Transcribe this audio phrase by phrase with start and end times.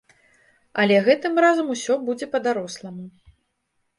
[0.83, 3.05] Але гэтым разам усё будзе па-даросламу.